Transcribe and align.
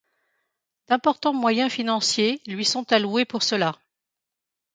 D'importants 0.87 1.31
moyens 1.31 1.71
financiers 1.71 2.41
lui 2.47 2.65
sont 2.65 2.91
alloués 2.91 3.23
pour 3.25 3.43
cela. 3.43 3.79